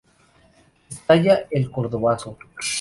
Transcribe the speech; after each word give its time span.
Estalla 0.89 1.45
el 1.51 1.69
Cordobazo. 1.69 2.35